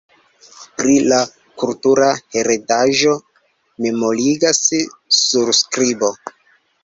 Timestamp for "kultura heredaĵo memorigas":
1.63-4.61